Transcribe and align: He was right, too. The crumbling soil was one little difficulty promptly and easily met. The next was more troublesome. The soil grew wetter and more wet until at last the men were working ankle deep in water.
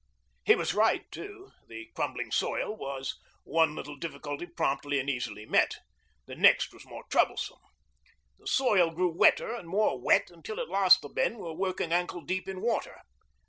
He 0.43 0.55
was 0.55 0.73
right, 0.73 1.03
too. 1.11 1.51
The 1.67 1.91
crumbling 1.95 2.31
soil 2.31 2.75
was 2.75 3.19
one 3.43 3.75
little 3.75 3.95
difficulty 3.95 4.47
promptly 4.47 4.99
and 4.99 5.07
easily 5.07 5.45
met. 5.45 5.75
The 6.25 6.33
next 6.33 6.73
was 6.73 6.87
more 6.87 7.03
troublesome. 7.11 7.59
The 8.39 8.47
soil 8.47 8.89
grew 8.89 9.15
wetter 9.15 9.53
and 9.53 9.69
more 9.69 10.01
wet 10.01 10.31
until 10.31 10.59
at 10.59 10.69
last 10.69 11.03
the 11.03 11.09
men 11.13 11.37
were 11.37 11.53
working 11.53 11.93
ankle 11.93 12.21
deep 12.21 12.47
in 12.47 12.61
water. 12.61 12.99